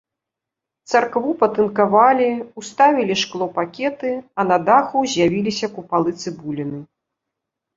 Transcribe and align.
Царкву 0.91 1.33
патынкавалі, 1.41 2.29
уставілі 2.61 3.17
шклопакеты, 3.25 4.11
а 4.41 4.49
на 4.53 4.57
даху 4.71 4.97
з'явіліся 5.13 5.67
купалы-цыбуліны. 5.77 6.79